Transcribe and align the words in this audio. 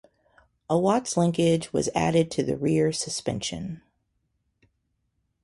A 0.67 0.79
Watt's 0.79 1.15
linkage 1.15 1.71
was 1.73 1.87
added 1.93 2.31
to 2.31 2.41
the 2.41 2.57
rear 2.57 2.91
suspension. 2.91 3.83